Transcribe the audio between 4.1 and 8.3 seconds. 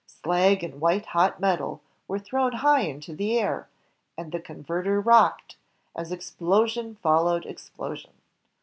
and the converter rocked, as explosion followed explosion.